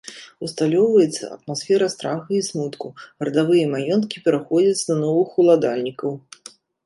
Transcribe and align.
Усталёўваецца 0.45 1.25
атмасфера 1.35 1.89
страха 1.95 2.35
і 2.37 2.39
смутку, 2.47 2.87
радавыя 3.29 3.65
маёнткі 3.75 4.17
пераходзяць 4.29 4.85
да 4.91 4.99
новых 5.05 5.29
уладальнікаў. 5.43 6.11